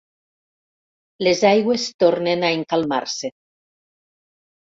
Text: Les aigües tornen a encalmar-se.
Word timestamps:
Les 1.27 1.43
aigües 1.49 1.85
tornen 2.03 2.47
a 2.47 2.51
encalmar-se. 2.61 3.31